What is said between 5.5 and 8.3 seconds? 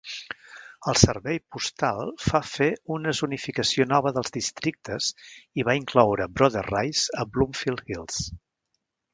i va incloure Brother Rice a "Bloomfield Hills".